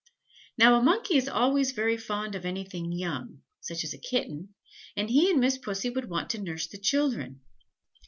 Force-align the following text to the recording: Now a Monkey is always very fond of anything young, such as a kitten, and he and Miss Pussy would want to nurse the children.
Now 0.57 0.73
a 0.73 0.81
Monkey 0.81 1.15
is 1.15 1.27
always 1.29 1.73
very 1.73 1.95
fond 1.95 2.33
of 2.33 2.43
anything 2.43 2.91
young, 2.91 3.43
such 3.59 3.83
as 3.83 3.93
a 3.93 3.99
kitten, 3.99 4.55
and 4.97 5.11
he 5.11 5.29
and 5.29 5.39
Miss 5.39 5.59
Pussy 5.59 5.91
would 5.91 6.09
want 6.09 6.31
to 6.31 6.41
nurse 6.41 6.65
the 6.65 6.79
children. 6.79 7.41